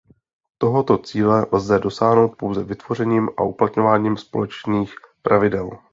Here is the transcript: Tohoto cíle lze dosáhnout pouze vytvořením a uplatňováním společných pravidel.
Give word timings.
Tohoto 0.57 0.97
cíle 0.97 1.45
lze 1.51 1.79
dosáhnout 1.79 2.35
pouze 2.37 2.63
vytvořením 2.63 3.29
a 3.37 3.43
uplatňováním 3.43 4.17
společných 4.17 4.93
pravidel. 5.21 5.77